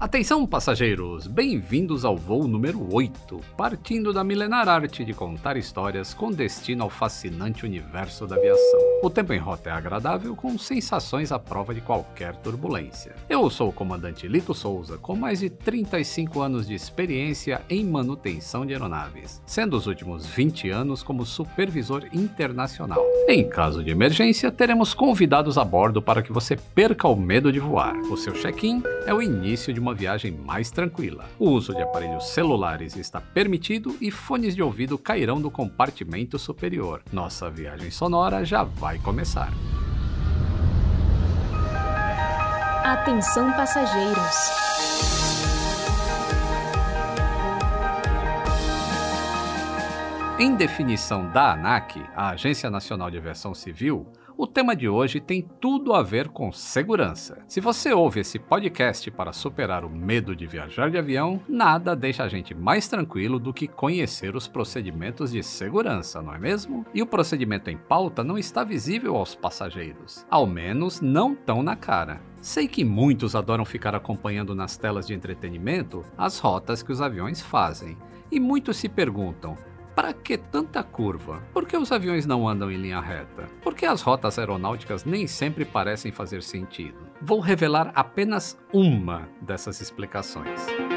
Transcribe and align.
Atenção, 0.00 0.46
passageiros! 0.46 1.26
Bem-vindos 1.26 2.04
ao 2.04 2.16
voo 2.16 2.46
número 2.46 2.86
8, 2.94 3.40
partindo 3.56 4.12
da 4.12 4.22
milenar 4.22 4.68
arte 4.68 5.04
de 5.04 5.12
contar 5.12 5.56
histórias 5.56 6.14
com 6.14 6.30
destino 6.30 6.84
ao 6.84 6.88
fascinante 6.88 7.66
universo 7.66 8.24
da 8.24 8.36
aviação. 8.36 8.78
O 9.02 9.10
tempo 9.10 9.32
em 9.32 9.38
rota 9.38 9.70
é 9.70 9.72
agradável, 9.72 10.36
com 10.36 10.56
sensações 10.56 11.32
à 11.32 11.38
prova 11.38 11.74
de 11.74 11.80
qualquer 11.80 12.36
turbulência. 12.36 13.16
Eu 13.28 13.50
sou 13.50 13.70
o 13.70 13.72
comandante 13.72 14.28
Lito 14.28 14.54
Souza, 14.54 14.98
com 14.98 15.16
mais 15.16 15.40
de 15.40 15.50
35 15.50 16.40
anos 16.40 16.68
de 16.68 16.74
experiência 16.74 17.60
em 17.68 17.84
manutenção 17.84 18.64
de 18.64 18.74
aeronaves, 18.74 19.42
sendo 19.46 19.76
os 19.76 19.88
últimos 19.88 20.24
20 20.26 20.70
anos 20.70 21.02
como 21.02 21.26
supervisor 21.26 22.04
internacional. 22.12 23.04
Em 23.28 23.48
caso 23.48 23.82
de 23.82 23.90
emergência, 23.90 24.52
teremos 24.52 24.94
convidados 24.94 25.58
a 25.58 25.64
bordo 25.64 26.00
para 26.00 26.22
que 26.22 26.32
você 26.32 26.56
perca 26.56 27.08
o 27.08 27.16
medo 27.16 27.52
de 27.52 27.58
voar. 27.58 27.96
O 28.10 28.16
seu 28.16 28.32
check-in 28.34 28.80
é 29.06 29.12
o 29.12 29.20
início 29.20 29.72
de 29.72 29.80
uma 29.80 29.87
uma 29.88 29.94
viagem 29.94 30.30
mais 30.30 30.70
tranquila. 30.70 31.24
O 31.38 31.48
uso 31.48 31.74
de 31.74 31.80
aparelhos 31.80 32.28
celulares 32.28 32.94
está 32.94 33.20
permitido 33.20 33.96
e 34.00 34.10
fones 34.10 34.54
de 34.54 34.62
ouvido 34.62 34.98
cairão 34.98 35.40
do 35.40 35.50
compartimento 35.50 36.38
superior. 36.38 37.02
Nossa 37.10 37.50
viagem 37.50 37.90
sonora 37.90 38.44
já 38.44 38.62
vai 38.62 38.98
começar. 38.98 39.50
Atenção 42.84 43.50
passageiros. 43.52 44.50
Em 50.38 50.54
definição 50.54 51.28
da 51.30 51.52
ANAC, 51.52 52.00
a 52.14 52.30
Agência 52.30 52.70
Nacional 52.70 53.10
de 53.10 53.16
Aviação 53.16 53.54
Civil, 53.54 54.06
o 54.38 54.46
tema 54.46 54.76
de 54.76 54.88
hoje 54.88 55.18
tem 55.18 55.42
tudo 55.60 55.92
a 55.92 56.00
ver 56.00 56.28
com 56.28 56.52
segurança. 56.52 57.42
Se 57.48 57.60
você 57.60 57.92
ouve 57.92 58.20
esse 58.20 58.38
podcast 58.38 59.10
para 59.10 59.32
superar 59.32 59.84
o 59.84 59.90
medo 59.90 60.36
de 60.36 60.46
viajar 60.46 60.92
de 60.92 60.96
avião, 60.96 61.42
nada 61.48 61.96
deixa 61.96 62.22
a 62.22 62.28
gente 62.28 62.54
mais 62.54 62.86
tranquilo 62.86 63.40
do 63.40 63.52
que 63.52 63.66
conhecer 63.66 64.36
os 64.36 64.46
procedimentos 64.46 65.32
de 65.32 65.42
segurança, 65.42 66.22
não 66.22 66.32
é 66.32 66.38
mesmo? 66.38 66.86
E 66.94 67.02
o 67.02 67.06
procedimento 67.06 67.68
em 67.68 67.76
pauta 67.76 68.22
não 68.22 68.38
está 68.38 68.62
visível 68.62 69.16
aos 69.16 69.34
passageiros, 69.34 70.24
ao 70.30 70.46
menos 70.46 71.00
não 71.00 71.34
tão 71.34 71.60
na 71.60 71.74
cara. 71.74 72.20
Sei 72.40 72.68
que 72.68 72.84
muitos 72.84 73.34
adoram 73.34 73.64
ficar 73.64 73.96
acompanhando 73.96 74.54
nas 74.54 74.76
telas 74.76 75.04
de 75.04 75.14
entretenimento 75.14 76.04
as 76.16 76.38
rotas 76.38 76.80
que 76.80 76.92
os 76.92 77.00
aviões 77.00 77.42
fazem, 77.42 77.98
e 78.30 78.38
muitos 78.38 78.76
se 78.76 78.88
perguntam: 78.88 79.56
para 79.98 80.12
que 80.12 80.38
tanta 80.38 80.80
curva? 80.80 81.42
Por 81.52 81.66
que 81.66 81.76
os 81.76 81.90
aviões 81.90 82.24
não 82.24 82.48
andam 82.48 82.70
em 82.70 82.76
linha 82.76 83.00
reta? 83.00 83.48
Por 83.60 83.74
que 83.74 83.84
as 83.84 84.00
rotas 84.00 84.38
aeronáuticas 84.38 85.04
nem 85.04 85.26
sempre 85.26 85.64
parecem 85.64 86.12
fazer 86.12 86.40
sentido? 86.40 86.98
Vou 87.20 87.40
revelar 87.40 87.90
apenas 87.96 88.56
uma 88.72 89.28
dessas 89.42 89.80
explicações. 89.80 90.87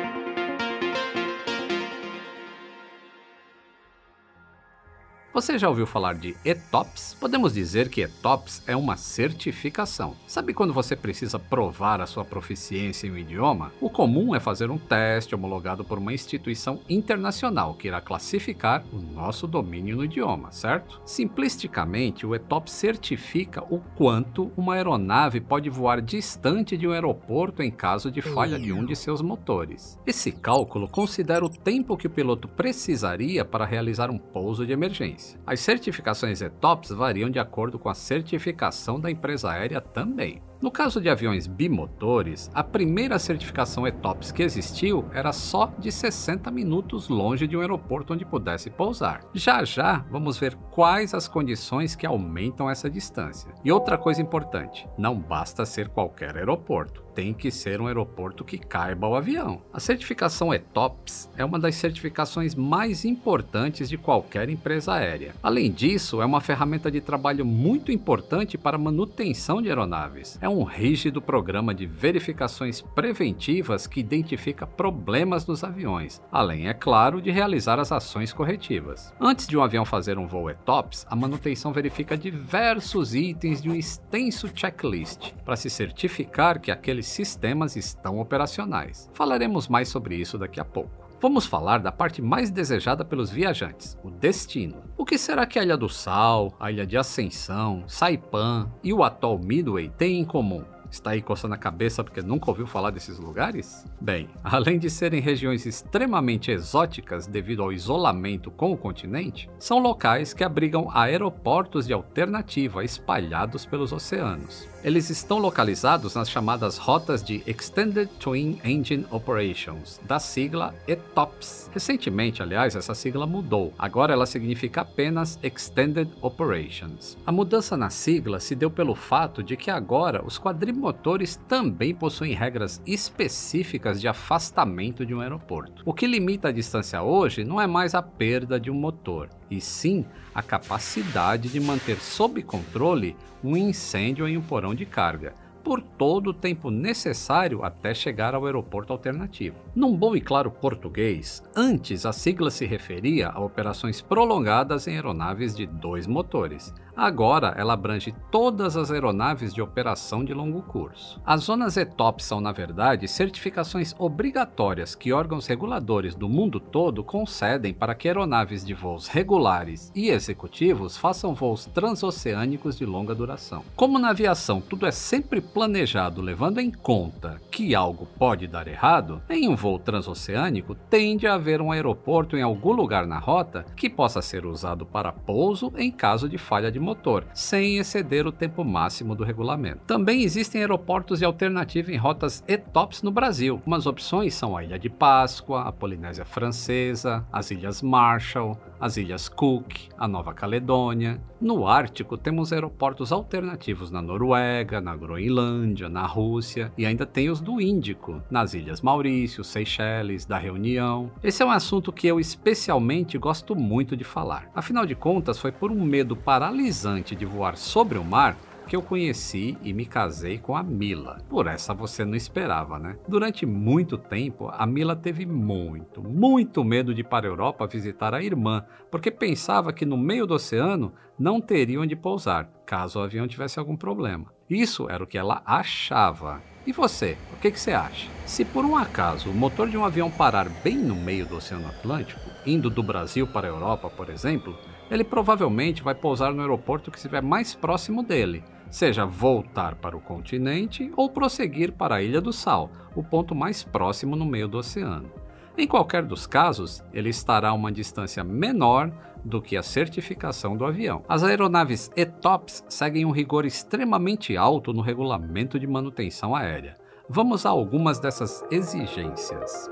Você 5.34 5.58
já 5.58 5.70
ouviu 5.70 5.88
falar 5.88 6.16
de 6.16 6.36
ETOPS? 6.44 7.16
Podemos 7.18 7.54
dizer 7.54 7.88
que 7.88 8.02
ETOPS 8.02 8.64
é 8.68 8.76
uma 8.76 8.98
certificação. 8.98 10.14
Sabe 10.28 10.54
quando 10.54 10.74
você 10.74 10.94
precisa 10.94 11.40
provar 11.40 12.02
a 12.02 12.06
sua 12.06 12.26
proficiência 12.26 13.08
em 13.08 13.12
um 13.12 13.18
idioma? 13.18 13.72
O 13.80 13.90
comum 13.90 14.36
é 14.36 14.42
fazer 14.42 14.70
um 14.70 14.78
teste 14.78 15.34
homologado 15.34 15.86
por 15.86 15.98
uma 15.98 16.14
instituição 16.14 16.82
internacional 16.90 17.76
que 17.76 17.88
irá 17.88 18.02
classificar 18.02 18.84
o 18.92 18.98
nosso 18.98 19.48
domínio 19.48 19.96
no 19.96 20.04
idioma, 20.04 20.52
certo? 20.52 21.02
Simplisticamente, 21.06 22.26
o 22.26 22.36
ETOPS 22.36 22.74
certifica 22.74 23.64
o 23.74 23.80
quanto 23.96 24.52
uma 24.58 24.74
aeronave 24.74 25.40
pode 25.40 25.70
voar 25.70 26.02
distante 26.02 26.76
de 26.76 26.86
um 26.86 26.92
aeroporto 26.92 27.64
em 27.64 27.72
caso 27.72 28.12
de 28.12 28.22
falha 28.22 28.60
de 28.60 28.74
um 28.74 28.86
de 28.86 28.98
seus 28.98 29.22
motores. 29.22 29.98
Esse 30.06 30.34
cálculo 30.34 30.90
considera 30.90 31.46
o 31.46 31.50
tempo 31.50 31.96
que 31.96 32.08
o 32.08 32.10
piloto 32.10 32.50
precisaria 32.50 33.46
para 33.46 33.64
realizar 33.64 34.12
um 34.12 34.18
pouso 34.18 34.66
de 34.66 34.74
emergência. 34.74 35.21
As 35.46 35.60
certificações 35.60 36.42
ETOPS 36.42 36.92
variam 36.92 37.30
de 37.30 37.40
acordo 37.40 37.78
com 37.80 37.90
a 37.90 37.94
certificação 37.94 39.00
da 39.00 39.10
empresa 39.10 39.52
aérea 39.52 39.82
também. 39.82 40.42
No 40.62 40.70
caso 40.70 41.02
de 41.02 41.10
aviões 41.10 41.48
bimotores, 41.48 42.52
a 42.54 42.64
primeira 42.64 43.18
certificação 43.18 43.88
ETOPS 43.88 44.32
que 44.32 44.44
existiu 44.44 45.04
era 45.12 45.34
só 45.34 45.74
de 45.80 45.92
60 45.92 46.52
minutos 46.52 47.10
longe 47.10 47.48
de 47.48 47.58
um 47.58 47.62
aeroporto 47.62 48.14
onde 48.14 48.24
pudesse 48.24 48.70
pousar. 48.70 49.22
Já 49.34 49.64
já 49.64 50.06
vamos 50.12 50.38
ver 50.38 50.56
quais 50.70 51.16
as 51.16 51.28
condições 51.28 51.96
que 51.96 52.06
aumentam 52.06 52.70
essa 52.70 52.88
distância. 52.88 53.52
E 53.66 53.72
outra 53.72 53.98
coisa 53.98 54.22
importante: 54.22 54.88
não 55.00 55.16
basta 55.18 55.66
ser 55.66 55.90
qualquer 55.90 56.38
aeroporto, 56.38 57.04
tem 57.16 57.34
que 57.34 57.50
ser 57.50 57.82
um 57.82 57.88
aeroporto 57.88 58.46
que 58.46 58.60
caiba 58.60 59.08
ao 59.08 59.16
avião. 59.16 59.62
A 59.74 59.80
certificação 59.80 60.54
ETOPS 60.54 61.30
é 61.36 61.44
uma 61.44 61.60
das 61.60 61.76
certificações 61.76 62.54
mais 62.54 63.04
importantes 63.04 63.90
de 63.90 63.98
qualquer 63.98 64.48
empresa 64.48 64.94
aérea. 64.94 65.34
Além 65.42 65.72
disso, 65.72 66.22
é 66.22 66.26
uma 66.26 66.40
ferramenta 66.40 66.92
de 66.92 67.02
trabalho 67.02 67.46
muito 67.46 67.92
importante 67.92 68.60
para 68.60 68.78
manutenção 68.78 69.60
de 69.60 69.70
aeronaves. 69.70 70.38
É 70.42 70.51
um 70.52 70.64
rígido 70.64 71.22
programa 71.22 71.74
de 71.74 71.86
verificações 71.86 72.82
preventivas 72.82 73.88
que 73.88 74.00
identifica 74.00 74.68
problemas 74.68 75.46
nos 75.46 75.64
aviões, 75.64 76.22
além, 76.32 76.68
é 76.68 76.74
claro, 76.74 77.22
de 77.22 77.32
realizar 77.32 77.80
as 77.80 77.92
ações 77.92 78.34
corretivas. 78.34 79.14
Antes 79.20 79.48
de 79.48 79.58
um 79.58 79.64
avião 79.64 79.86
fazer 79.86 80.18
um 80.18 80.28
voo 80.28 80.50
ETOPS, 80.50 81.06
a 81.10 81.16
manutenção 81.16 81.72
verifica 81.72 82.18
diversos 82.18 83.16
itens 83.16 83.62
de 83.62 83.70
um 83.70 83.76
extenso 83.76 84.50
checklist 84.54 85.32
para 85.46 85.56
se 85.56 85.70
certificar 85.70 86.60
que 86.60 86.72
aqueles 86.72 87.08
sistemas 87.08 87.76
estão 87.76 88.20
operacionais. 88.20 89.10
Falaremos 89.14 89.68
mais 89.68 89.90
sobre 89.90 90.16
isso 90.16 90.38
daqui 90.38 90.60
a 90.60 90.66
pouco. 90.66 91.01
Vamos 91.22 91.46
falar 91.46 91.78
da 91.78 91.92
parte 91.92 92.20
mais 92.20 92.50
desejada 92.50 93.06
pelos 93.06 93.30
viajantes, 93.30 93.96
o 94.04 94.10
destino. 94.10 94.82
O 94.98 95.06
que 95.06 95.20
será 95.20 95.46
que 95.46 95.60
a 95.60 95.64
Ilha 95.64 95.78
do 95.78 95.88
Sal, 95.88 96.52
a 96.60 96.72
Ilha 96.72 96.84
de 96.84 96.98
Ascensão, 96.98 97.84
Saipan 97.86 98.72
e 98.84 98.92
o 98.92 99.04
atol 99.04 99.38
Midway 99.38 99.88
têm 99.88 100.20
em 100.20 100.26
comum? 100.26 100.64
Está 100.90 101.12
aí 101.12 101.22
coçando 101.22 101.54
a 101.54 101.60
cabeça 101.60 102.04
porque 102.04 102.24
nunca 102.24 102.50
ouviu 102.50 102.66
falar 102.66 102.90
desses 102.90 103.20
lugares? 103.20 103.86
Bem, 104.02 104.32
além 104.44 104.80
de 104.80 104.90
serem 104.90 105.22
regiões 105.22 105.68
extremamente 105.68 106.50
exóticas 106.50 107.28
devido 107.28 107.62
ao 107.62 107.72
isolamento 107.72 108.50
com 108.50 108.72
o 108.72 108.78
continente, 108.78 109.48
são 109.60 109.78
locais 109.78 110.34
que 110.34 110.44
abrigam 110.44 110.90
aeroportos 110.92 111.86
de 111.86 111.94
alternativa 111.94 112.84
espalhados 112.84 113.64
pelos 113.64 113.94
oceanos. 113.94 114.68
Eles 114.84 115.12
estão 115.12 115.38
localizados 115.38 116.16
nas 116.16 116.28
chamadas 116.28 116.80
rotas 116.80 117.24
de 117.24 117.44
Extended 117.46 118.10
Twin 118.20 118.60
Engine 118.64 119.06
Operations, 119.12 120.00
da 120.08 120.18
sigla 120.18 120.74
ETOPS. 120.88 121.70
Recentemente, 121.72 122.42
aliás, 122.42 122.76
essa 122.76 122.96
sigla 122.96 123.28
mudou. 123.28 123.72
Agora 123.78 124.12
ela 124.12 124.26
significa 124.26 124.82
apenas 124.82 125.38
Extended 125.44 126.10
Operations. 126.20 127.16
A 127.28 127.32
mudança 127.32 127.78
na 127.78 127.92
sigla 127.92 128.40
se 128.40 128.56
deu 128.56 128.72
pelo 128.72 128.96
fato 128.96 129.44
de 129.44 129.56
que 129.56 129.70
agora 129.70 130.26
os 130.26 130.40
quadrimotores 130.40 131.40
também 131.48 131.94
possuem 131.94 132.34
regras 132.34 132.82
específicas 132.84 134.02
de 134.02 134.08
afastamento 134.08 135.06
de 135.06 135.14
um 135.14 135.22
aeroporto. 135.22 135.84
O 135.86 135.94
que 135.94 136.08
limita 136.08 136.48
a 136.48 136.52
distância 136.52 137.04
hoje 137.04 137.44
não 137.44 137.62
é 137.62 137.68
mais 137.68 137.94
a 137.94 138.02
perda 138.02 138.60
de 138.60 138.72
um 138.72 138.76
motor, 138.76 139.30
e 139.52 139.62
sim 139.62 140.06
a 140.34 140.42
capacidade 140.42 141.50
de 141.50 141.60
manter 141.60 141.98
sob 141.98 142.42
controle 142.42 143.16
um 143.44 143.58
incêndio 143.58 144.28
em 144.28 144.38
um 144.38 144.42
porão 144.42 144.74
de 144.74 144.86
carga, 144.86 145.34
por 145.64 145.82
todo 145.82 146.32
o 146.32 146.34
tempo 146.34 146.72
necessário 146.72 147.64
até 147.64 147.94
chegar 147.94 148.34
ao 148.34 148.46
aeroporto 148.46 148.92
alternativo. 148.94 149.58
Num 149.76 149.96
bom 149.96 150.16
e 150.16 150.22
claro 150.22 150.50
português, 150.50 151.44
antes 151.56 152.06
a 152.06 152.12
sigla 152.12 152.50
se 152.50 152.66
referia 152.66 153.30
a 153.30 153.40
operações 153.40 154.02
prolongadas 154.02 154.88
em 154.88 154.96
aeronaves 154.96 155.56
de 155.56 155.66
dois 155.66 156.08
motores. 156.08 156.74
Agora 156.96 157.54
ela 157.58 157.74
abrange 157.74 158.14
todas 158.30 158.76
as 158.76 158.92
aeronaves 158.92 159.54
de 159.54 159.62
operação 159.62 160.24
de 160.24 160.34
longo 160.34 160.62
curso. 160.62 161.22
As 161.26 161.42
zonas 161.42 161.78
ETOP 161.78 162.24
são, 162.24 162.42
na 162.42 162.52
verdade, 162.52 163.08
certificações 163.08 163.96
obrigatórias 163.98 164.96
que 164.96 165.14
órgãos 165.14 165.48
reguladores 165.48 166.16
do 166.16 166.28
mundo 166.28 166.60
todo 166.60 167.04
concedem 167.04 167.74
para 167.74 167.96
que 167.96 168.08
aeronaves 168.08 168.66
de 168.66 168.74
voos 168.74 169.08
regulares 169.08 169.92
e 169.96 170.10
executivos 170.10 170.98
façam 170.98 171.34
voos 171.34 171.66
transoceânicos 171.66 172.78
de 172.78 172.86
longa 172.86 173.16
duração. 173.16 173.64
Como 173.76 173.98
na 173.98 174.10
aviação 174.10 174.62
tudo 174.62 174.86
é 174.86 174.92
sempre 174.92 175.42
planejado 175.42 176.22
levando 176.22 176.60
em 176.60 176.72
conta 176.72 177.42
que 177.50 177.74
algo 177.74 178.06
pode 178.18 178.48
dar 178.48 178.68
errado, 178.68 179.22
em 179.30 179.48
um 179.48 179.56
voo 179.56 179.80
transoceânico 179.80 180.76
tende 180.90 181.28
a 181.28 181.36
haver 181.36 181.62
um 181.62 181.72
aeroporto 181.72 182.36
em 182.36 182.42
algum 182.42 182.72
lugar 182.72 183.06
na 183.06 183.18
rota 183.18 183.66
que 183.76 183.90
possa 183.90 184.22
ser 184.22 184.46
usado 184.46 184.86
para 184.86 185.12
pouso 185.12 185.72
em 185.78 185.92
caso 185.92 186.28
de 186.28 186.38
falha 186.38 186.72
de 186.72 186.80
motor, 186.82 187.26
sem 187.34 187.78
exceder 187.78 188.28
o 188.28 188.32
tempo 188.32 188.64
máximo 188.64 189.16
do 189.16 189.24
regulamento. 189.24 189.82
Também 189.86 190.24
existem 190.24 190.62
aeroportos 190.62 191.20
de 191.20 191.26
alternativa 191.26 191.92
em 191.92 191.98
rotas 191.98 192.44
ETOPS 192.48 193.04
no 193.04 193.12
Brasil. 193.12 193.62
Umas 193.66 193.86
opções 193.86 194.34
são 194.34 194.58
a 194.58 194.64
Ilha 194.64 194.80
de 194.80 194.90
Páscoa, 194.90 195.62
a 195.62 195.72
Polinésia 195.72 196.26
Francesa, 196.26 197.26
as 197.32 197.52
Ilhas 197.52 197.82
Marshall, 197.82 198.58
as 198.80 198.98
Ilhas 198.98 199.30
Cook, 199.30 199.90
a 199.98 200.08
Nova 200.08 200.34
Caledônia. 200.34 201.22
No 201.42 201.68
Ártico 201.68 202.20
temos 202.20 202.54
aeroportos 202.54 203.12
alternativos 203.12 203.90
na 203.90 204.00
Noruega, 204.00 204.80
na 204.80 204.96
Groenlândia, 204.96 205.90
na 205.90 206.06
Rússia 206.06 206.72
e 206.78 206.86
ainda 206.86 207.04
tem 207.04 207.32
os 207.32 207.42
do 207.42 207.60
Índico, 207.60 208.22
nas 208.30 208.54
Ilhas 208.54 208.80
Maurício, 208.80 209.44
Seychelles, 209.44 210.24
da 210.24 210.38
Reunião. 210.38 211.10
Esse 211.24 211.42
é 211.42 211.46
um 211.46 211.50
assunto 211.50 211.92
que 211.92 212.06
eu 212.06 212.20
especialmente 212.20 213.18
gosto 213.18 213.56
muito 213.56 213.98
de 213.98 214.04
falar. 214.04 214.52
Afinal 214.54 214.86
de 214.86 214.94
contas, 214.94 215.40
foi 215.40 215.52
por 215.52 215.72
um 215.72 215.84
medo 215.84 216.16
paralisante 216.16 217.16
de 217.16 217.26
voar 217.26 217.58
sobre 217.58 217.98
o 217.98 218.04
mar 218.04 218.38
que 218.68 218.76
eu 218.76 218.82
conheci 218.82 219.58
e 219.64 219.74
me 219.74 219.86
casei 219.86 220.38
com 220.38 220.56
a 220.56 220.64
Mila. 220.64 221.18
Por 221.30 221.48
essa 221.48 221.74
você 221.74 222.06
não 222.06 222.16
esperava, 222.16 222.80
né? 222.80 222.98
Durante 223.08 223.46
muito 223.46 223.98
tempo, 223.98 224.50
a 224.52 224.66
Mila 224.66 224.96
teve 224.96 225.26
muito, 225.26 226.02
muito 226.02 226.64
medo 226.64 226.94
de 226.94 227.02
ir 227.02 227.06
para 227.06 227.28
a 227.28 227.30
Europa 227.30 227.68
visitar 227.68 228.14
a 228.14 228.24
irmã, 228.24 228.64
porque 228.90 229.12
pensava 229.12 229.74
que 229.74 229.86
no 229.86 229.98
meio 229.98 230.26
do 230.26 230.34
oceano 230.34 230.94
não 231.18 231.40
teria 231.40 231.80
onde 231.80 231.96
pousar, 231.96 232.50
caso 232.66 233.00
o 233.00 233.04
avião 233.04 233.28
tivesse 233.28 233.60
algum 233.60 233.76
problema. 233.76 234.34
Isso 234.50 234.90
era 234.90 235.04
o 235.04 235.08
que 235.08 235.18
ela 235.18 235.42
achava. 235.46 236.42
E 236.66 236.72
você, 236.72 237.18
o 237.34 237.38
que, 237.38 237.50
que 237.50 237.60
você 237.60 237.72
acha? 237.72 238.08
Se 238.26 238.46
por 238.46 238.64
um 238.64 238.76
acaso 238.76 239.30
o 239.30 239.34
motor 239.34 239.68
de 239.68 239.78
um 239.78 239.84
avião 239.84 240.12
parar 240.12 240.48
bem 240.64 240.78
no 240.78 240.96
meio 240.96 241.26
do 241.26 241.38
Oceano 241.38 241.68
Atlântico, 241.68 242.22
indo 242.46 242.70
do 242.70 242.84
Brasil 242.84 243.26
para 243.26 243.48
a 243.48 243.50
Europa, 243.50 243.90
por 243.90 244.10
exemplo, 244.10 244.56
ele 244.92 245.06
provavelmente 245.06 245.82
vai 245.82 245.96
pousar 245.96 246.34
no 246.34 246.42
aeroporto 246.42 246.92
que 246.92 246.98
estiver 246.98 247.22
mais 247.22 247.56
próximo 247.56 248.04
dele, 248.04 248.44
seja 248.70 249.06
voltar 249.06 249.76
para 249.76 249.96
o 249.96 250.02
continente 250.02 250.92
ou 250.98 251.10
prosseguir 251.10 251.72
para 251.72 251.96
a 251.96 252.04
Ilha 252.04 252.20
do 252.20 252.34
Sal, 252.34 252.70
o 252.94 253.02
ponto 253.02 253.34
mais 253.34 253.64
próximo 253.64 254.18
no 254.18 254.26
meio 254.26 254.50
do 254.50 254.58
oceano. 254.58 255.10
Em 255.58 255.66
qualquer 255.66 256.04
dos 256.04 256.28
casos, 256.28 256.84
ele 256.94 257.10
estará 257.10 257.50
a 257.50 257.54
uma 257.54 257.72
distância 257.72 258.24
menor 258.24 258.92
do 259.24 259.42
que 259.42 259.56
a 259.56 259.64
certificação 259.64 260.58
do 260.58 260.66
avião. 260.66 261.04
As 261.08 261.24
aeronaves 261.24 261.90
ETOPS 261.96 262.66
seguem 262.68 263.06
um 263.06 263.12
rigor 263.12 263.46
extremamente 263.46 264.36
alto 264.36 264.74
no 264.74 264.82
regulamento 264.82 265.60
de 265.60 265.68
manutenção 265.68 266.36
aérea. 266.36 266.76
Vamos 267.08 267.46
a 267.46 267.50
algumas 267.50 268.00
dessas 268.00 268.44
exigências. 268.50 269.70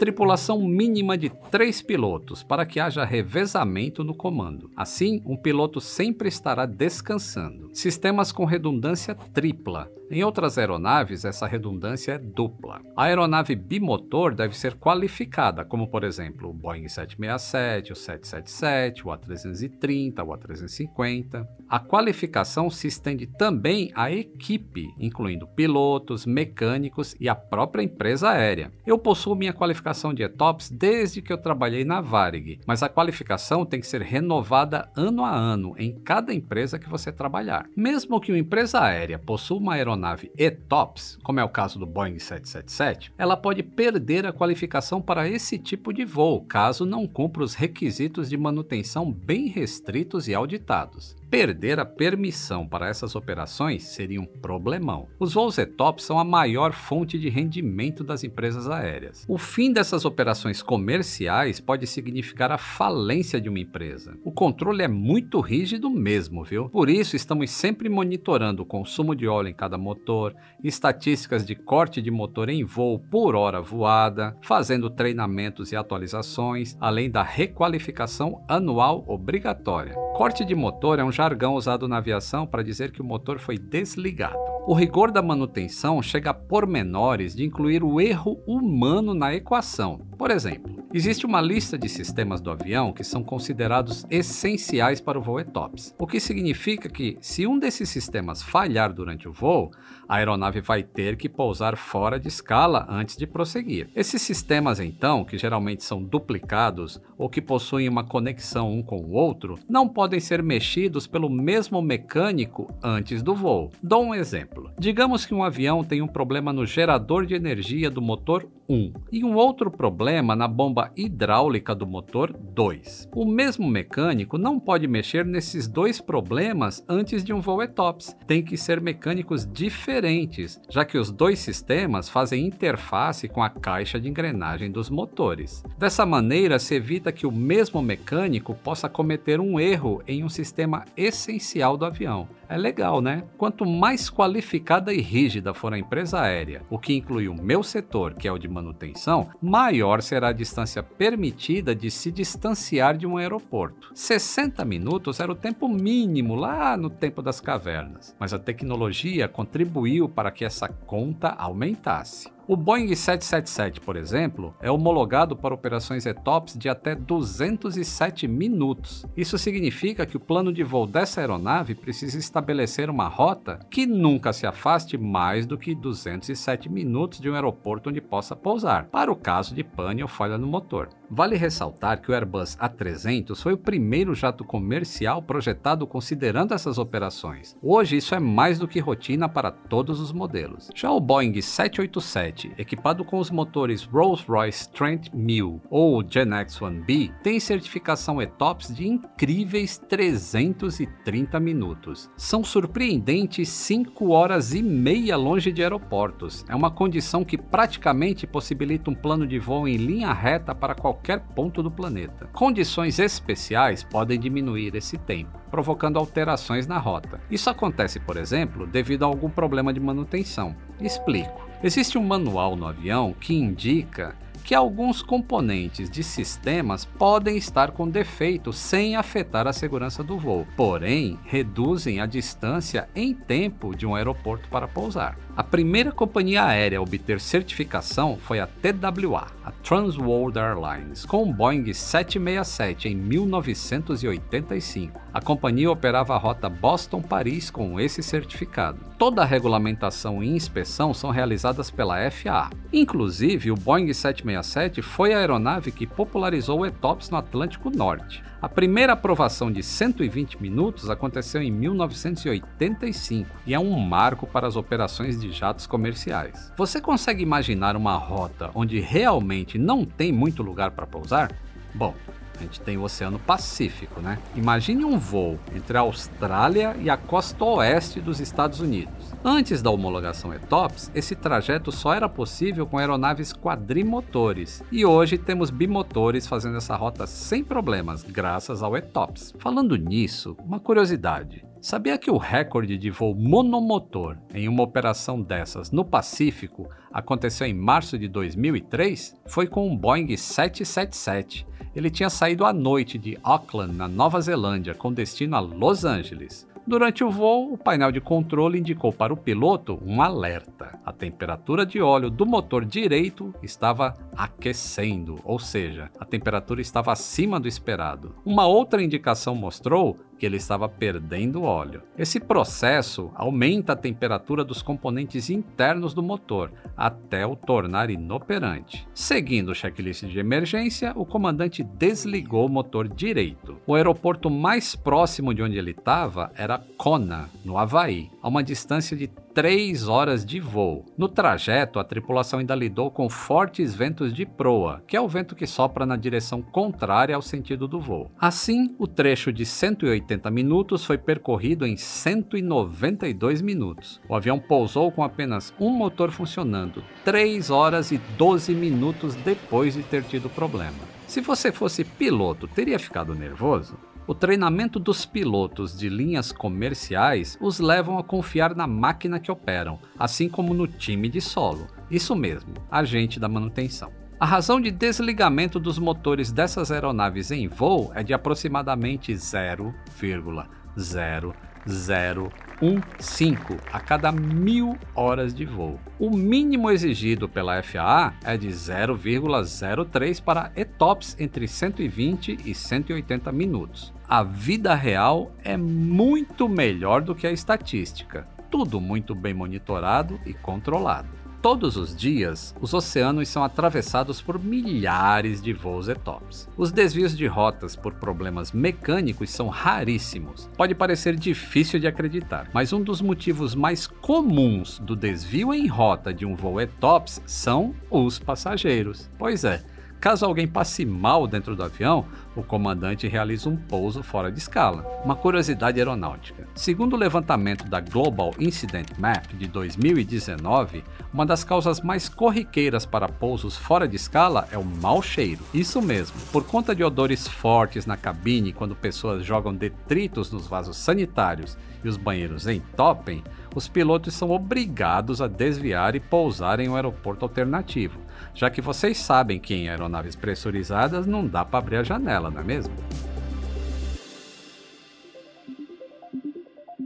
Tripulação 0.00 0.62
mínima 0.62 1.18
de 1.18 1.28
três 1.50 1.82
pilotos 1.82 2.42
para 2.42 2.64
que 2.64 2.80
haja 2.80 3.04
revezamento 3.04 4.02
no 4.02 4.14
comando. 4.14 4.70
Assim, 4.74 5.20
um 5.26 5.36
piloto 5.36 5.78
sempre 5.78 6.26
estará 6.26 6.64
descansando. 6.64 7.69
Sistemas 7.72 8.32
com 8.32 8.44
redundância 8.44 9.14
tripla. 9.14 9.90
Em 10.10 10.24
outras 10.24 10.58
aeronaves, 10.58 11.24
essa 11.24 11.46
redundância 11.46 12.12
é 12.12 12.18
dupla. 12.18 12.80
A 12.96 13.04
aeronave 13.04 13.54
bimotor 13.54 14.34
deve 14.34 14.58
ser 14.58 14.74
qualificada, 14.74 15.64
como 15.64 15.86
por 15.86 16.02
exemplo 16.02 16.50
o 16.50 16.52
Boeing 16.52 16.88
767, 16.88 17.92
o 17.92 17.96
777, 17.96 19.06
o 19.06 19.10
A330, 19.10 20.18
o 20.18 20.36
A350. 20.36 21.46
A 21.68 21.78
qualificação 21.78 22.68
se 22.68 22.88
estende 22.88 23.28
também 23.28 23.92
à 23.94 24.10
equipe, 24.10 24.92
incluindo 24.98 25.46
pilotos, 25.46 26.26
mecânicos 26.26 27.14
e 27.20 27.28
a 27.28 27.34
própria 27.36 27.84
empresa 27.84 28.30
aérea. 28.30 28.72
Eu 28.84 28.98
possuo 28.98 29.36
minha 29.36 29.52
qualificação 29.52 30.12
de 30.12 30.24
ETOPS 30.24 30.70
desde 30.70 31.22
que 31.22 31.32
eu 31.32 31.38
trabalhei 31.38 31.84
na 31.84 32.00
Varig, 32.00 32.58
mas 32.66 32.82
a 32.82 32.88
qualificação 32.88 33.64
tem 33.64 33.78
que 33.78 33.86
ser 33.86 34.02
renovada 34.02 34.90
ano 34.96 35.24
a 35.24 35.32
ano 35.32 35.76
em 35.78 35.92
cada 36.00 36.34
empresa 36.34 36.80
que 36.80 36.88
você 36.88 37.12
trabalhar. 37.12 37.59
Mesmo 37.76 38.20
que 38.20 38.32
uma 38.32 38.38
empresa 38.38 38.80
aérea 38.80 39.18
possua 39.18 39.58
uma 39.58 39.74
aeronave 39.74 40.30
ETOPS, 40.36 41.18
como 41.22 41.40
é 41.40 41.44
o 41.44 41.48
caso 41.48 41.78
do 41.78 41.86
Boeing 41.86 42.18
777, 42.18 43.12
ela 43.16 43.36
pode 43.36 43.62
perder 43.62 44.26
a 44.26 44.32
qualificação 44.32 45.00
para 45.00 45.28
esse 45.28 45.58
tipo 45.58 45.92
de 45.92 46.04
voo, 46.04 46.44
caso 46.44 46.84
não 46.84 47.06
cumpra 47.06 47.42
os 47.42 47.54
requisitos 47.54 48.28
de 48.28 48.36
manutenção 48.36 49.10
bem 49.10 49.48
restritos 49.48 50.28
e 50.28 50.34
auditados. 50.34 51.19
Perder 51.30 51.78
a 51.78 51.84
permissão 51.84 52.66
para 52.66 52.88
essas 52.88 53.14
operações 53.14 53.84
seria 53.84 54.20
um 54.20 54.26
problemão. 54.26 55.06
Os 55.16 55.32
voos 55.32 55.58
ETOP 55.58 56.02
são 56.02 56.18
a 56.18 56.24
maior 56.24 56.72
fonte 56.72 57.16
de 57.20 57.28
rendimento 57.28 58.02
das 58.02 58.24
empresas 58.24 58.68
aéreas. 58.68 59.24
O 59.28 59.38
fim 59.38 59.72
dessas 59.72 60.04
operações 60.04 60.60
comerciais 60.60 61.60
pode 61.60 61.86
significar 61.86 62.50
a 62.50 62.58
falência 62.58 63.40
de 63.40 63.48
uma 63.48 63.60
empresa. 63.60 64.18
O 64.24 64.32
controle 64.32 64.82
é 64.82 64.88
muito 64.88 65.38
rígido 65.38 65.88
mesmo, 65.88 66.42
viu? 66.42 66.68
Por 66.68 66.90
isso, 66.90 67.14
estamos 67.14 67.52
sempre 67.52 67.88
monitorando 67.88 68.64
o 68.64 68.66
consumo 68.66 69.14
de 69.14 69.28
óleo 69.28 69.50
em 69.50 69.54
cada 69.54 69.78
motor, 69.78 70.34
estatísticas 70.64 71.46
de 71.46 71.54
corte 71.54 72.02
de 72.02 72.10
motor 72.10 72.48
em 72.48 72.64
voo 72.64 72.98
por 72.98 73.36
hora 73.36 73.62
voada, 73.62 74.36
fazendo 74.42 74.90
treinamentos 74.90 75.70
e 75.70 75.76
atualizações, 75.76 76.76
além 76.80 77.08
da 77.08 77.22
requalificação 77.22 78.44
anual 78.48 79.04
obrigatória. 79.06 79.94
Corte 80.16 80.44
de 80.44 80.56
motor 80.56 80.98
é 80.98 81.04
um 81.04 81.19
jargão 81.20 81.54
usado 81.54 81.86
na 81.86 81.98
aviação 81.98 82.46
para 82.46 82.62
dizer 82.62 82.92
que 82.92 83.02
o 83.02 83.04
motor 83.04 83.38
foi 83.38 83.58
desligado. 83.58 84.38
O 84.66 84.72
rigor 84.72 85.10
da 85.10 85.20
manutenção 85.20 86.00
chega 86.00 86.30
a 86.30 86.34
pormenores 86.34 87.34
de 87.34 87.44
incluir 87.44 87.84
o 87.84 88.00
erro 88.00 88.42
humano 88.46 89.12
na 89.12 89.34
equação. 89.34 90.00
Por 90.16 90.30
exemplo, 90.30 90.79
existe 90.92 91.24
uma 91.24 91.40
lista 91.40 91.78
de 91.78 91.88
sistemas 91.88 92.40
do 92.40 92.50
avião 92.50 92.92
que 92.92 93.04
são 93.04 93.22
considerados 93.22 94.04
essenciais 94.10 95.00
para 95.00 95.18
o 95.18 95.22
voo 95.22 95.40
ETOPS, 95.40 95.94
o 95.98 96.06
que 96.06 96.18
significa 96.18 96.88
que, 96.88 97.16
se 97.20 97.46
um 97.46 97.58
desses 97.58 97.88
sistemas 97.88 98.42
falhar 98.42 98.92
durante 98.92 99.28
o 99.28 99.32
voo, 99.32 99.70
a 100.08 100.16
aeronave 100.16 100.60
vai 100.60 100.82
ter 100.82 101.16
que 101.16 101.28
pousar 101.28 101.76
fora 101.76 102.18
de 102.18 102.28
escala 102.28 102.86
antes 102.88 103.16
de 103.16 103.26
prosseguir. 103.26 103.88
Esses 103.94 104.20
sistemas, 104.22 104.80
então, 104.80 105.24
que 105.24 105.38
geralmente 105.38 105.84
são 105.84 106.02
duplicados 106.02 107.00
ou 107.16 107.28
que 107.28 107.40
possuem 107.40 107.88
uma 107.88 108.02
conexão 108.02 108.72
um 108.72 108.82
com 108.82 109.00
o 109.00 109.12
outro, 109.12 109.58
não 109.68 109.88
podem 109.88 110.18
ser 110.18 110.42
mexidos 110.42 111.06
pelo 111.06 111.30
mesmo 111.30 111.80
mecânico 111.80 112.66
antes 112.82 113.22
do 113.22 113.34
voo. 113.34 113.70
Dou 113.82 114.04
um 114.04 114.14
exemplo. 114.14 114.70
Digamos 114.78 115.24
que 115.24 115.34
um 115.34 115.44
avião 115.44 115.84
tem 115.84 116.02
um 116.02 116.08
problema 116.08 116.52
no 116.52 116.66
gerador 116.66 117.24
de 117.24 117.34
energia 117.34 117.90
do 117.90 118.02
motor 118.02 118.48
1 118.68 118.92
e 119.12 119.24
um 119.24 119.34
outro 119.34 119.70
problema 119.70 120.36
na 120.36 120.46
bomba 120.46 120.79
hidráulica 120.96 121.74
do 121.74 121.86
motor 121.86 122.32
2. 122.32 123.08
O 123.14 123.24
mesmo 123.24 123.68
mecânico 123.68 124.38
não 124.38 124.60
pode 124.60 124.86
mexer 124.86 125.24
nesses 125.24 125.66
dois 125.66 126.00
problemas 126.00 126.84
antes 126.88 127.24
de 127.24 127.32
um 127.32 127.40
voo 127.40 127.62
ETOPS. 127.62 128.16
Tem 128.26 128.42
que 128.42 128.56
ser 128.56 128.80
mecânicos 128.80 129.44
diferentes, 129.44 130.60
já 130.68 130.84
que 130.84 130.96
os 130.96 131.10
dois 131.10 131.38
sistemas 131.38 132.08
fazem 132.08 132.46
interface 132.46 133.28
com 133.28 133.42
a 133.42 133.50
caixa 133.50 134.00
de 134.00 134.08
engrenagem 134.08 134.70
dos 134.70 134.88
motores. 134.88 135.62
Dessa 135.78 136.06
maneira, 136.06 136.58
se 136.58 136.74
evita 136.74 137.12
que 137.12 137.26
o 137.26 137.32
mesmo 137.32 137.82
mecânico 137.82 138.54
possa 138.54 138.88
cometer 138.88 139.40
um 139.40 139.58
erro 139.58 140.02
em 140.06 140.24
um 140.24 140.28
sistema 140.28 140.84
essencial 140.96 141.76
do 141.76 141.84
avião. 141.84 142.28
É 142.50 142.56
legal, 142.56 143.00
né? 143.00 143.22
Quanto 143.38 143.64
mais 143.64 144.10
qualificada 144.10 144.92
e 144.92 145.00
rígida 145.00 145.54
for 145.54 145.72
a 145.72 145.78
empresa 145.78 146.20
aérea, 146.20 146.62
o 146.68 146.80
que 146.80 146.92
inclui 146.92 147.28
o 147.28 147.40
meu 147.40 147.62
setor, 147.62 148.14
que 148.14 148.26
é 148.26 148.32
o 148.32 148.38
de 148.38 148.48
manutenção, 148.48 149.30
maior 149.40 150.02
será 150.02 150.30
a 150.30 150.32
distância 150.32 150.82
permitida 150.82 151.76
de 151.76 151.92
se 151.92 152.10
distanciar 152.10 152.96
de 152.96 153.06
um 153.06 153.16
aeroporto. 153.16 153.92
60 153.94 154.64
minutos 154.64 155.20
era 155.20 155.30
o 155.30 155.36
tempo 155.36 155.68
mínimo 155.68 156.34
lá 156.34 156.76
no 156.76 156.90
tempo 156.90 157.22
das 157.22 157.40
cavernas, 157.40 158.16
mas 158.18 158.34
a 158.34 158.38
tecnologia 158.38 159.28
contribuiu 159.28 160.08
para 160.08 160.32
que 160.32 160.44
essa 160.44 160.66
conta 160.66 161.28
aumentasse. 161.28 162.32
O 162.50 162.56
Boeing 162.56 162.92
777, 162.92 163.80
por 163.80 163.94
exemplo, 163.94 164.52
é 164.60 164.68
homologado 164.68 165.36
para 165.36 165.54
operações 165.54 166.04
ETOPS 166.04 166.58
de 166.58 166.68
até 166.68 166.96
207 166.96 168.26
minutos. 168.26 169.06
Isso 169.16 169.38
significa 169.38 170.04
que 170.04 170.16
o 170.16 170.20
plano 170.20 170.52
de 170.52 170.64
voo 170.64 170.84
dessa 170.84 171.20
aeronave 171.20 171.76
precisa 171.76 172.18
estabelecer 172.18 172.90
uma 172.90 173.06
rota 173.06 173.60
que 173.70 173.86
nunca 173.86 174.32
se 174.32 174.48
afaste 174.48 174.98
mais 174.98 175.46
do 175.46 175.56
que 175.56 175.76
207 175.76 176.68
minutos 176.68 177.20
de 177.20 177.30
um 177.30 177.34
aeroporto 177.34 177.88
onde 177.88 178.00
possa 178.00 178.34
pousar, 178.34 178.86
para 178.86 179.12
o 179.12 179.16
caso 179.16 179.54
de 179.54 179.62
pane 179.62 180.02
ou 180.02 180.08
falha 180.08 180.36
no 180.36 180.48
motor. 180.48 180.88
Vale 181.12 181.36
ressaltar 181.36 182.00
que 182.00 182.08
o 182.08 182.14
Airbus 182.14 182.56
A300 182.56 183.42
foi 183.42 183.52
o 183.54 183.58
primeiro 183.58 184.14
jato 184.14 184.44
comercial 184.44 185.20
projetado 185.20 185.84
considerando 185.84 186.54
essas 186.54 186.78
operações. 186.78 187.56
Hoje 187.60 187.96
isso 187.96 188.14
é 188.14 188.20
mais 188.20 188.60
do 188.60 188.68
que 188.68 188.78
rotina 188.78 189.28
para 189.28 189.50
todos 189.50 189.98
os 189.98 190.12
modelos. 190.12 190.70
Já 190.72 190.88
o 190.92 191.00
Boeing 191.00 191.40
787, 191.40 192.52
equipado 192.56 193.04
com 193.04 193.18
os 193.18 193.28
motores 193.28 193.82
Rolls-Royce 193.82 194.70
Trent 194.70 195.08
1000 195.12 195.60
ou 195.68 196.00
GenX-1B, 196.04 197.12
tem 197.24 197.40
certificação 197.40 198.22
ETOPS 198.22 198.72
de 198.72 198.86
incríveis 198.86 199.78
330 199.78 201.40
minutos. 201.40 202.08
São 202.16 202.44
surpreendentes 202.44 203.48
5 203.48 204.10
horas 204.10 204.54
e 204.54 204.62
meia 204.62 205.16
longe 205.16 205.50
de 205.50 205.60
aeroportos. 205.60 206.44
É 206.48 206.54
uma 206.54 206.70
condição 206.70 207.24
que 207.24 207.36
praticamente 207.36 208.28
possibilita 208.28 208.90
um 208.90 208.94
plano 208.94 209.26
de 209.26 209.40
voo 209.40 209.66
em 209.66 209.76
linha 209.76 210.12
reta 210.12 210.54
para 210.54 210.72
qualquer 210.72 210.99
ponto 211.34 211.62
do 211.62 211.70
planeta. 211.70 212.28
Condições 212.32 212.98
especiais 212.98 213.82
podem 213.82 214.18
diminuir 214.18 214.74
esse 214.74 214.96
tempo, 214.98 215.38
provocando 215.50 215.98
alterações 215.98 216.66
na 216.66 216.78
rota. 216.78 217.20
Isso 217.30 217.50
acontece, 217.50 217.98
por 217.98 218.16
exemplo, 218.16 218.66
devido 218.66 219.04
a 219.04 219.06
algum 219.06 219.30
problema 219.30 219.72
de 219.72 219.80
manutenção. 219.80 220.54
Explico. 220.80 221.48
Existe 221.62 221.98
um 221.98 222.04
manual 222.04 222.56
no 222.56 222.66
avião 222.66 223.14
que 223.18 223.34
indica 223.34 224.16
que 224.44 224.54
alguns 224.54 225.02
componentes 225.02 225.90
de 225.90 226.02
sistemas 226.02 226.84
podem 226.84 227.36
estar 227.36 227.70
com 227.72 227.88
defeito 227.88 228.52
sem 228.52 228.96
afetar 228.96 229.46
a 229.46 229.52
segurança 229.52 230.02
do 230.02 230.18
voo, 230.18 230.46
porém 230.56 231.18
reduzem 231.24 232.00
a 232.00 232.06
distância 232.06 232.88
em 232.94 233.14
tempo 233.14 233.76
de 233.76 233.86
um 233.86 233.94
aeroporto 233.94 234.48
para 234.48 234.66
pousar. 234.66 235.16
A 235.40 235.42
primeira 235.42 235.90
companhia 235.90 236.44
aérea 236.44 236.78
a 236.78 236.82
obter 236.82 237.18
certificação 237.18 238.18
foi 238.20 238.40
a 238.40 238.46
TWA, 238.46 239.26
a 239.42 239.50
Trans 239.50 239.96
World 239.96 240.38
Airlines, 240.38 241.06
com 241.06 241.22
o 241.22 241.32
Boeing 241.32 241.72
767 241.72 242.88
em 242.88 242.94
1985. 242.94 245.00
A 245.14 245.20
companhia 245.22 245.70
operava 245.70 246.14
a 246.14 246.18
rota 246.18 246.46
Boston-Paris 246.50 247.50
com 247.50 247.80
esse 247.80 248.02
certificado. 248.02 248.80
Toda 248.98 249.22
a 249.22 249.24
regulamentação 249.24 250.22
e 250.22 250.28
inspeção 250.28 250.92
são 250.92 251.08
realizadas 251.08 251.70
pela 251.70 252.10
FAA. 252.10 252.50
Inclusive, 252.70 253.50
o 253.50 253.54
Boeing 253.54 253.94
767 253.94 254.82
foi 254.82 255.14
a 255.14 255.20
aeronave 255.20 255.72
que 255.72 255.86
popularizou 255.86 256.60
o 256.60 256.66
ETOPS 256.66 257.08
no 257.08 257.16
Atlântico 257.16 257.70
Norte. 257.70 258.22
A 258.42 258.48
primeira 258.48 258.94
aprovação 258.94 259.52
de 259.52 259.62
120 259.62 260.40
minutos 260.40 260.88
aconteceu 260.88 261.42
em 261.42 261.50
1985 261.50 263.28
e 263.46 263.52
é 263.52 263.58
um 263.58 263.78
marco 263.78 264.26
para 264.26 264.46
as 264.46 264.56
operações 264.56 265.20
de 265.20 265.29
jatos 265.36 265.66
comerciais. 265.66 266.52
Você 266.56 266.80
consegue 266.80 267.22
imaginar 267.22 267.76
uma 267.76 267.96
rota 267.96 268.50
onde 268.54 268.80
realmente 268.80 269.58
não 269.58 269.84
tem 269.84 270.12
muito 270.12 270.42
lugar 270.42 270.70
para 270.70 270.86
pousar? 270.86 271.32
Bom, 271.74 271.94
a 272.40 272.42
gente 272.42 272.58
tem 272.60 272.78
o 272.78 272.82
Oceano 272.82 273.18
Pacífico, 273.18 274.00
né? 274.00 274.18
Imagine 274.34 274.82
um 274.82 274.98
voo 274.98 275.38
entre 275.54 275.76
a 275.76 275.80
Austrália 275.80 276.74
e 276.80 276.88
a 276.88 276.96
costa 276.96 277.44
oeste 277.44 278.00
dos 278.00 278.18
Estados 278.18 278.60
Unidos. 278.60 279.12
Antes 279.22 279.60
da 279.60 279.70
homologação 279.70 280.32
ETOPS, 280.32 280.90
esse 280.94 281.14
trajeto 281.14 281.70
só 281.70 281.92
era 281.92 282.08
possível 282.08 282.66
com 282.66 282.78
aeronaves 282.78 283.34
quadrimotores, 283.34 284.62
e 284.72 284.86
hoje 284.86 285.18
temos 285.18 285.50
bimotores 285.50 286.26
fazendo 286.26 286.56
essa 286.56 286.74
rota 286.74 287.06
sem 287.06 287.44
problemas, 287.44 288.02
graças 288.02 288.62
ao 288.62 288.74
ETOPS. 288.74 289.34
Falando 289.38 289.76
nisso, 289.76 290.34
uma 290.42 290.58
curiosidade. 290.58 291.44
Sabia 291.60 291.98
que 291.98 292.10
o 292.10 292.16
recorde 292.16 292.78
de 292.78 292.88
voo 292.90 293.14
monomotor 293.14 294.16
em 294.34 294.48
uma 294.48 294.62
operação 294.62 295.20
dessas 295.20 295.70
no 295.70 295.84
Pacífico 295.84 296.66
aconteceu 296.90 297.46
em 297.46 297.52
março 297.52 297.98
de 297.98 298.08
2003? 298.08 299.14
Foi 299.26 299.46
com 299.46 299.68
um 299.68 299.76
Boeing 299.76 300.16
777. 300.16 301.46
Ele 301.76 301.90
tinha 301.90 302.08
saído 302.08 302.46
à 302.46 302.52
noite 302.52 302.96
de 302.96 303.18
Auckland, 303.22 303.76
na 303.76 303.86
Nova 303.86 304.22
Zelândia, 304.22 304.74
com 304.74 304.90
destino 304.90 305.36
a 305.36 305.40
Los 305.40 305.84
Angeles. 305.84 306.48
Durante 306.66 307.04
o 307.04 307.10
voo, 307.10 307.52
o 307.52 307.58
painel 307.58 307.92
de 307.92 308.00
controle 308.00 308.58
indicou 308.58 308.90
para 308.90 309.12
o 309.12 309.16
piloto 309.16 309.78
um 309.84 310.00
alerta. 310.00 310.78
A 310.84 310.92
temperatura 310.92 311.66
de 311.66 311.80
óleo 311.80 312.08
do 312.08 312.24
motor 312.24 312.64
direito 312.64 313.34
estava 313.42 313.94
aquecendo, 314.16 315.18
ou 315.24 315.38
seja, 315.38 315.90
a 315.98 316.04
temperatura 316.06 316.60
estava 316.60 316.92
acima 316.92 317.38
do 317.38 317.48
esperado. 317.48 318.14
Uma 318.24 318.46
outra 318.46 318.82
indicação 318.82 319.34
mostrou 319.34 319.98
que 320.20 320.26
ele 320.26 320.36
estava 320.36 320.68
perdendo 320.68 321.44
óleo. 321.44 321.82
Esse 321.96 322.20
processo 322.20 323.10
aumenta 323.14 323.72
a 323.72 323.76
temperatura 323.76 324.44
dos 324.44 324.60
componentes 324.60 325.30
internos 325.30 325.94
do 325.94 326.02
motor 326.02 326.52
até 326.76 327.26
o 327.26 327.34
tornar 327.34 327.88
inoperante. 327.88 328.86
Seguindo 328.94 329.48
o 329.48 329.54
checklist 329.54 330.04
de 330.04 330.18
emergência, 330.18 330.92
o 330.94 331.06
comandante 331.06 331.64
desligou 331.64 332.44
o 332.46 332.50
motor 332.50 332.86
direito. 332.86 333.56
O 333.66 333.74
aeroporto 333.74 334.28
mais 334.28 334.76
próximo 334.76 335.32
de 335.32 335.42
onde 335.42 335.56
ele 335.56 335.70
estava 335.70 336.30
era 336.36 336.62
Kona, 336.76 337.30
no 337.42 337.56
Havaí, 337.56 338.10
a 338.22 338.28
uma 338.28 338.42
distância 338.42 338.94
de 338.94 339.08
3 339.34 339.86
horas 339.86 340.24
de 340.24 340.40
voo. 340.40 340.84
No 340.98 341.08
trajeto, 341.08 341.78
a 341.78 341.84
tripulação 341.84 342.40
ainda 342.40 342.54
lidou 342.54 342.90
com 342.90 343.08
fortes 343.08 343.74
ventos 343.74 344.12
de 344.12 344.26
proa, 344.26 344.82
que 344.86 344.96
é 344.96 345.00
o 345.00 345.08
vento 345.08 345.36
que 345.36 345.46
sopra 345.46 345.86
na 345.86 345.96
direção 345.96 346.42
contrária 346.42 347.14
ao 347.14 347.22
sentido 347.22 347.68
do 347.68 347.80
voo. 347.80 348.10
Assim, 348.18 348.74
o 348.78 348.88
trecho 348.88 349.32
de 349.32 349.46
180 349.46 350.30
minutos 350.30 350.84
foi 350.84 350.98
percorrido 350.98 351.64
em 351.64 351.76
192 351.76 353.40
minutos. 353.40 354.00
O 354.08 354.16
avião 354.16 354.38
pousou 354.38 354.90
com 354.90 355.04
apenas 355.04 355.54
um 355.60 355.70
motor 355.70 356.10
funcionando 356.10 356.82
3 357.04 357.50
horas 357.50 357.92
e 357.92 357.98
12 358.18 358.52
minutos 358.54 359.14
depois 359.14 359.74
de 359.74 359.82
ter 359.84 360.02
tido 360.02 360.28
problema. 360.28 360.78
Se 361.06 361.20
você 361.20 361.50
fosse 361.50 361.84
piloto, 361.84 362.46
teria 362.46 362.78
ficado 362.78 363.14
nervoso? 363.14 363.76
O 364.10 364.14
treinamento 364.14 364.80
dos 364.80 365.06
pilotos 365.06 365.78
de 365.78 365.88
linhas 365.88 366.32
comerciais 366.32 367.38
os 367.40 367.60
levam 367.60 367.96
a 367.96 368.02
confiar 368.02 368.56
na 368.56 368.66
máquina 368.66 369.20
que 369.20 369.30
operam, 369.30 369.78
assim 369.96 370.28
como 370.28 370.52
no 370.52 370.66
time 370.66 371.08
de 371.08 371.20
solo. 371.20 371.68
Isso 371.88 372.16
mesmo, 372.16 372.52
agente 372.68 373.20
da 373.20 373.28
manutenção. 373.28 373.92
A 374.18 374.26
razão 374.26 374.60
de 374.60 374.72
desligamento 374.72 375.60
dos 375.60 375.78
motores 375.78 376.32
dessas 376.32 376.72
aeronaves 376.72 377.30
em 377.30 377.46
voo 377.46 377.92
é 377.94 378.02
de 378.02 378.12
aproximadamente 378.12 379.12
0,0 379.12 381.32
0,15 381.66 383.58
a 383.72 383.80
cada 383.80 384.10
mil 384.12 384.76
horas 384.94 385.34
de 385.34 385.44
voo. 385.44 385.78
O 385.98 386.10
mínimo 386.10 386.70
exigido 386.70 387.28
pela 387.28 387.62
FAA 387.62 388.14
é 388.24 388.36
de 388.36 388.48
0,03 388.48 390.22
para 390.22 390.52
ETOPS 390.56 391.16
entre 391.18 391.46
120 391.46 392.38
e 392.44 392.54
180 392.54 393.30
minutos. 393.32 393.92
A 394.08 394.22
vida 394.22 394.74
real 394.74 395.32
é 395.44 395.56
muito 395.56 396.48
melhor 396.48 397.02
do 397.02 397.14
que 397.14 397.26
a 397.26 397.32
estatística. 397.32 398.26
Tudo 398.50 398.80
muito 398.80 399.14
bem 399.14 399.32
monitorado 399.32 400.18
e 400.26 400.34
controlado. 400.34 401.19
Todos 401.42 401.78
os 401.78 401.96
dias, 401.96 402.54
os 402.60 402.74
oceanos 402.74 403.26
são 403.30 403.42
atravessados 403.42 404.20
por 404.20 404.38
milhares 404.38 405.40
de 405.40 405.54
voos 405.54 405.88
ETOPS. 405.88 406.46
Os 406.54 406.70
desvios 406.70 407.16
de 407.16 407.26
rotas 407.26 407.74
por 407.74 407.94
problemas 407.94 408.52
mecânicos 408.52 409.30
são 409.30 409.48
raríssimos. 409.48 410.50
Pode 410.54 410.74
parecer 410.74 411.16
difícil 411.16 411.80
de 411.80 411.86
acreditar, 411.86 412.50
mas 412.52 412.74
um 412.74 412.82
dos 412.82 413.00
motivos 413.00 413.54
mais 413.54 413.86
comuns 413.86 414.78
do 414.80 414.94
desvio 414.94 415.54
em 415.54 415.66
rota 415.66 416.12
de 416.12 416.26
um 416.26 416.34
voo 416.34 416.60
ETOPS 416.60 417.22
são 417.24 417.74
os 417.90 418.18
passageiros. 418.18 419.08
Pois 419.18 419.42
é, 419.42 419.64
Caso 420.00 420.24
alguém 420.24 420.48
passe 420.48 420.86
mal 420.86 421.26
dentro 421.26 421.54
do 421.54 421.62
avião, 421.62 422.06
o 422.34 422.42
comandante 422.42 423.08
realiza 423.08 423.48
um 423.48 423.56
pouso 423.56 424.02
fora 424.02 424.30
de 424.30 424.38
escala. 424.38 424.84
Uma 425.04 425.16
curiosidade 425.16 425.78
aeronáutica. 425.78 426.46
Segundo 426.54 426.94
o 426.94 426.98
levantamento 426.98 427.64
da 427.64 427.80
Global 427.80 428.32
Incident 428.38 428.88
Map 428.98 429.26
de 429.32 429.46
2019, 429.46 430.84
uma 431.12 431.26
das 431.26 431.42
causas 431.42 431.80
mais 431.80 432.08
corriqueiras 432.08 432.86
para 432.86 433.08
pousos 433.08 433.56
fora 433.56 433.88
de 433.88 433.96
escala 433.96 434.48
é 434.50 434.58
o 434.58 434.64
mau 434.64 435.02
cheiro. 435.02 435.40
Isso 435.52 435.82
mesmo, 435.82 436.16
por 436.32 436.44
conta 436.44 436.74
de 436.74 436.84
odores 436.84 437.26
fortes 437.26 437.86
na 437.86 437.96
cabine 437.96 438.52
quando 438.52 438.76
pessoas 438.76 439.24
jogam 439.24 439.54
detritos 439.54 440.30
nos 440.30 440.46
vasos 440.46 440.76
sanitários 440.76 441.56
e 441.82 441.88
os 441.88 441.96
banheiros 441.96 442.46
entopem, 442.46 443.22
os 443.54 443.66
pilotos 443.66 444.14
são 444.14 444.30
obrigados 444.30 445.20
a 445.20 445.26
desviar 445.26 445.96
e 445.96 446.00
pousar 446.00 446.60
em 446.60 446.68
um 446.68 446.76
aeroporto 446.76 447.24
alternativo, 447.24 447.98
já 448.34 448.48
que 448.48 448.60
vocês 448.60 448.98
sabem 448.98 449.40
que 449.40 449.54
em 449.54 449.68
aeronaves 449.68 450.14
pressurizadas 450.14 451.06
não 451.06 451.26
dá 451.26 451.44
para 451.44 451.58
abrir 451.58 451.76
a 451.76 451.82
janela, 451.82 452.19
não 452.28 452.40
é 452.40 452.44
mesmo? 452.44 452.74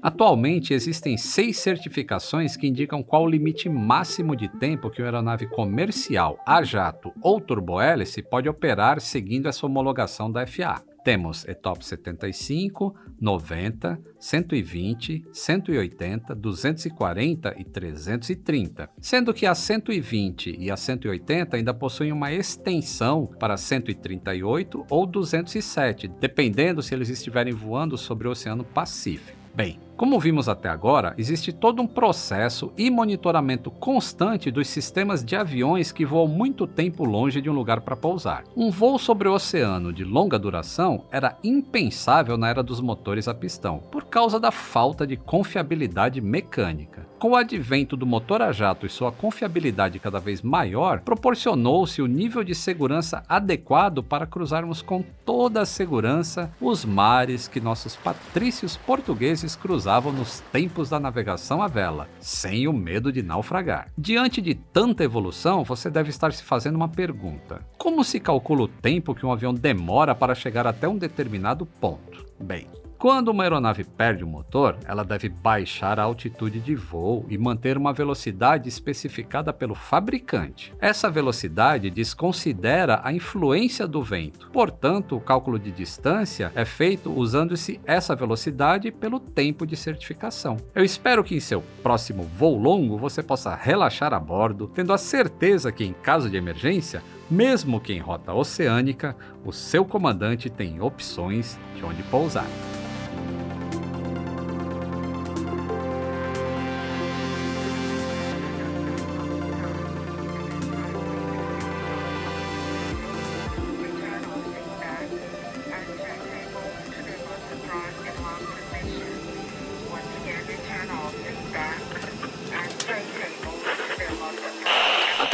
Atualmente 0.05 0.75
existem 0.75 1.17
seis 1.17 1.57
certificações 1.57 2.59
que 2.59 2.67
indicam 2.67 3.03
qual 3.03 3.23
o 3.23 3.29
limite 3.29 3.71
máximo 3.71 4.37
de 4.37 4.49
tempo 4.49 4.91
que 4.91 5.01
uma 5.01 5.07
aeronave 5.09 5.47
comercial 5.47 6.39
a 6.47 6.63
jato 6.63 7.11
ou 7.23 7.41
turbohélice 7.41 8.21
pode 8.21 8.47
operar 8.47 9.01
seguindo 9.01 9.49
essa 9.49 9.65
homologação 9.65 10.31
da 10.31 10.47
FAA. 10.47 10.94
Temos 11.05 11.47
ETOPS 11.47 11.87
75, 11.87 12.95
90, 13.21 14.01
120, 14.19 15.25
180, 15.31 16.35
240 16.35 17.55
e 17.59 17.65
330, 17.65 18.91
sendo 18.99 19.35
que 19.35 19.45
a 19.45 19.55
120 19.55 20.57
e 20.59 20.71
a 20.71 20.77
180 20.77 21.57
ainda 21.57 21.75
possuem 21.75 22.11
uma 22.11 22.33
extensão 22.33 23.27
para 23.27 23.59
138 23.59 24.87
ou 24.89 25.07
207, 25.07 26.09
dependendo 26.09 26.83
se 26.83 26.95
eles 26.95 27.11
estiverem 27.11 27.53
voando 27.53 27.99
sobre 27.99 28.27
o 28.27 28.31
Oceano 28.31 28.65
Pacífico. 28.65 29.39
Bem, 29.55 29.79
como 29.97 30.19
vimos 30.19 30.49
até 30.49 30.69
agora, 30.69 31.15
existe 31.17 31.53
todo 31.53 31.81
um 31.81 31.87
processo 31.87 32.73
e 32.77 32.91
monitoramento 32.91 33.71
constante 33.71 34.51
dos 34.51 34.67
sistemas 34.67 35.25
de 35.25 35.37
aviões 35.37 35.93
que 35.93 36.05
voam 36.05 36.27
muito 36.27 36.67
tempo 36.67 37.05
longe 37.05 37.41
de 37.41 37.49
um 37.49 37.53
lugar 37.53 37.81
para 37.81 37.95
pousar. 37.95 38.43
Um 38.57 38.73
voo 38.73 38.99
sobre 38.99 39.29
o 39.29 39.35
oceano 39.35 39.93
de 39.93 40.03
longa 40.03 40.37
duração 40.37 41.05
era 41.13 41.39
impensável 41.45 42.37
na 42.37 42.49
era 42.49 42.63
dos 42.63 42.81
motores 42.81 43.29
a 43.29 43.35
pistão, 43.35 43.79
por 43.93 44.05
causa 44.07 44.41
da 44.41 44.51
falta 44.51 45.07
de 45.07 45.17
confiabilidade 45.17 46.21
mecânica. 46.21 47.07
Com 47.19 47.31
o 47.31 47.37
advento 47.37 47.97
do 47.97 48.05
motor 48.05 48.43
a 48.43 48.53
jato 48.53 48.85
e 48.85 48.91
sua 48.91 49.11
confiabilidade 49.11 49.99
cada 49.99 50.19
vez 50.19 50.43
maior, 50.43 51.01
proporcionou-se 51.01 52.03
o 52.03 52.07
nível 52.07 52.45
de 52.45 52.55
segurança 52.55 53.23
adequado 53.29 54.03
para 54.03 54.27
cruzarmos 54.27 54.83
com 54.83 55.03
toda 55.25 55.63
a 55.63 55.67
segurança 55.67 56.53
os 56.61 56.85
mares 56.85 57.49
que 57.49 57.61
nossos 57.61 57.97
patrícios 57.97 58.77
portugueses 58.77 59.57
cruzavam 59.85 60.13
nos 60.13 60.41
tempos 60.51 60.89
da 60.89 60.99
navegação 60.99 61.61
à 61.61 61.69
vela, 61.69 62.09
sem 62.19 62.67
o 62.67 62.73
medo 62.73 63.13
de 63.13 63.23
naufragar. 63.23 63.89
Diante 63.99 64.41
de 64.41 64.55
tanta 64.55 65.05
evolução, 65.05 65.63
você 65.63 65.91
deve 65.91 66.09
estar 66.09 66.33
se 66.33 66.43
fazendo 66.43 66.77
uma 66.77 66.89
pergunta: 66.89 67.61
como 67.77 68.03
se 68.03 68.19
calcula 68.19 68.63
o 68.63 68.69
tempo 68.69 69.15
que 69.15 69.27
um 69.27 69.31
avião 69.31 69.53
demora 69.53 70.15
para 70.15 70.35
chegar 70.35 70.67
até 70.67 70.89
um 70.89 70.97
determinado 70.97 71.67
ponto? 71.67 72.25
Bem, 72.41 72.67
quando 73.05 73.29
uma 73.29 73.43
aeronave 73.43 73.85
perde 73.85 74.25
o 74.25 74.27
motor, 74.27 74.79
ela 74.87 75.05
deve 75.05 75.29
baixar 75.29 76.01
a 76.01 76.05
altitude 76.05 76.59
de 76.59 76.75
voo 76.75 77.27
e 77.29 77.37
manter 77.37 77.77
uma 77.77 77.93
velocidade 77.93 78.67
especificada 78.67 79.53
pelo 79.53 79.75
fabricante. 79.75 80.73
Essa 80.81 81.11
velocidade 81.11 81.91
desconsidera 81.91 83.03
a 83.05 83.13
influência 83.13 83.87
do 83.87 84.03
vento. 84.03 84.49
Portanto, 84.51 85.17
o 85.17 85.21
cálculo 85.21 85.59
de 85.59 85.71
distância 85.71 86.51
é 86.55 86.65
feito 86.65 87.13
usando-se 87.13 87.79
essa 87.85 88.17
velocidade 88.17 88.91
pelo 88.91 89.21
tempo 89.21 89.67
de 89.67 89.77
certificação. 89.77 90.57
Eu 90.75 90.83
espero 90.83 91.23
que 91.23 91.37
em 91.37 91.41
seu 91.41 91.63
próximo 91.83 92.23
voo 92.23 92.57
longo 92.57 92.97
você 92.97 93.23
possa 93.23 93.55
relaxar 93.55 94.15
a 94.15 94.19
bordo, 94.19 94.67
tendo 94.67 94.95
a 94.95 94.97
certeza 94.97 95.71
que 95.71 95.85
em 95.85 95.93
caso 95.93 96.31
de 96.31 96.39
emergência 96.39 97.03
mesmo 97.31 97.81
que 97.81 97.93
em 97.93 97.99
rota 97.99 98.33
oceânica, 98.33 99.17
o 99.45 99.53
seu 99.53 99.85
comandante 99.85 100.49
tem 100.51 100.81
opções 100.81 101.59
de 101.75 101.85
onde 101.85 102.03
pousar. 102.05 102.47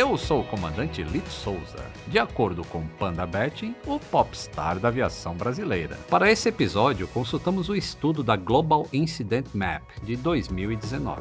Eu 0.00 0.16
sou 0.16 0.40
o 0.40 0.44
comandante 0.44 1.02
Lito 1.02 1.28
Souza, 1.28 1.84
de 2.06 2.18
acordo 2.18 2.64
com 2.64 2.86
Panda 2.86 3.26
Betting, 3.26 3.74
o 3.86 4.00
popstar 4.00 4.78
da 4.78 4.88
aviação 4.88 5.34
brasileira. 5.34 5.98
Para 6.08 6.32
esse 6.32 6.48
episódio, 6.48 7.06
consultamos 7.06 7.68
o 7.68 7.76
estudo 7.76 8.22
da 8.22 8.34
Global 8.34 8.88
Incident 8.94 9.48
Map 9.52 9.82
de 10.02 10.16
2019. 10.16 11.20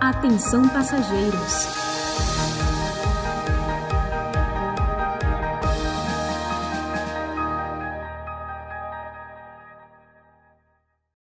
Atenção 0.00 0.68
passageiros. 0.68 1.85